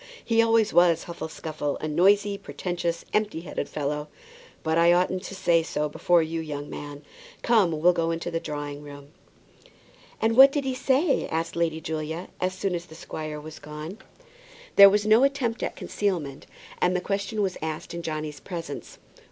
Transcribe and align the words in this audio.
He 0.25 0.41
always 0.41 0.73
was 0.73 1.03
Huffle 1.03 1.29
Scuffle; 1.29 1.77
a 1.77 1.87
noisy, 1.87 2.35
pretentious, 2.35 3.05
empty 3.13 3.41
headed 3.41 3.69
fellow. 3.69 4.07
But 4.63 4.79
I 4.79 4.91
oughtn't 4.91 5.21
to 5.25 5.35
say 5.35 5.61
so 5.61 5.87
before 5.87 6.23
you, 6.23 6.41
young 6.41 6.71
man. 6.71 7.03
Come, 7.43 7.71
we'll 7.79 7.93
go 7.93 8.09
into 8.09 8.31
the 8.31 8.39
drawing 8.39 8.81
room." 8.81 9.11
"And 10.19 10.35
what 10.35 10.51
did 10.51 10.63
he 10.63 10.73
say?" 10.73 11.27
asked 11.27 11.55
Lady 11.55 11.79
Julia, 11.79 12.29
as 12.39 12.55
soon 12.55 12.73
as 12.73 12.85
the 12.87 12.95
squire 12.95 13.39
was 13.39 13.59
gone. 13.59 13.99
There 14.75 14.89
was 14.89 15.05
no 15.05 15.23
attempt 15.23 15.61
at 15.61 15.75
concealment, 15.75 16.47
and 16.81 16.95
the 16.95 16.99
question 17.01 17.43
was 17.43 17.55
asked 17.61 17.93
in 17.93 18.01
Johnny's 18.01 18.39
presence. 18.39 18.97